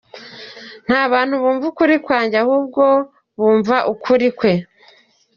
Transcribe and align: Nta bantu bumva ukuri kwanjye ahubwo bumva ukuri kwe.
Nta 0.87 1.01
bantu 1.13 1.33
bumva 1.41 1.65
ukuri 1.71 1.95
kwanjye 2.05 2.37
ahubwo 2.43 2.83
bumva 3.39 3.75
ukuri 3.93 4.27
kwe. 4.37 4.53